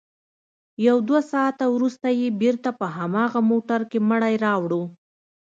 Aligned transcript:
يو 0.87 0.97
دوه 1.07 1.21
ساعته 1.31 1.65
وروسته 1.75 2.07
يې 2.19 2.27
بېرته 2.41 2.69
په 2.79 2.85
هماغه 2.97 3.39
موټر 3.51 3.81
کښې 3.91 3.99
مړى 4.09 4.35
راوړ. 4.45 4.71